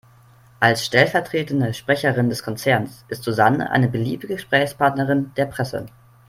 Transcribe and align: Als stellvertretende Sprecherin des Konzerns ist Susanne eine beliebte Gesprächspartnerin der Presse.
Als 0.59 0.83
stellvertretende 0.83 1.75
Sprecherin 1.75 2.27
des 2.29 2.41
Konzerns 2.41 3.05
ist 3.09 3.21
Susanne 3.23 3.69
eine 3.69 3.87
beliebte 3.87 4.25
Gesprächspartnerin 4.25 5.31
der 5.37 5.45
Presse. 5.45 5.85